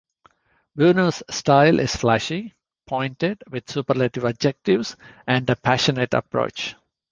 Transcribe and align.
Bueno's 0.75 1.21
style 1.29 1.79
is 1.79 1.95
flashy, 1.95 2.55
pointed 2.87 3.43
with 3.51 3.69
superlative 3.69 4.25
adjectives, 4.25 4.95
and 5.27 5.47
a 5.47 5.55
passionate 5.55 6.15
approach. 6.15 6.75